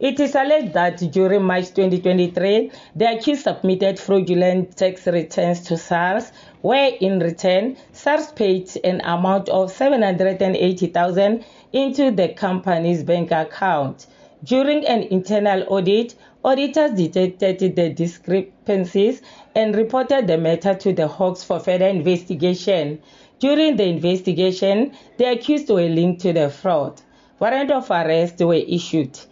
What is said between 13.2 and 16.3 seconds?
account. During an internal audit,